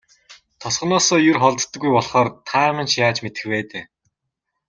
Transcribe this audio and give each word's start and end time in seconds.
Тосгоноосоо 0.61 1.19
ер 1.31 1.37
холддоггүй 1.43 1.91
болохоор 1.93 2.27
та 2.49 2.61
минь 2.75 2.89
ч 2.91 2.93
яаж 3.05 3.17
мэдэх 3.21 3.45
вэ 3.49 3.59
дээ. 3.69 3.83